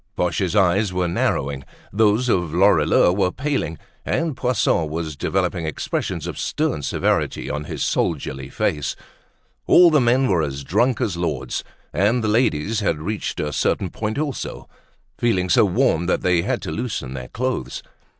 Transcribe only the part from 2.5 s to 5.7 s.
Lorilleux were paling, and Poisson was developing